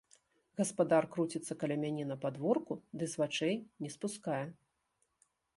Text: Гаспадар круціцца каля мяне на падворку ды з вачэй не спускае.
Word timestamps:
Гаспадар 0.59 1.07
круціцца 1.15 1.57
каля 1.63 1.77
мяне 1.83 2.03
на 2.13 2.17
падворку 2.25 2.73
ды 3.03 3.13
з 3.15 3.23
вачэй 3.23 3.55
не 3.85 3.89
спускае. 3.97 4.43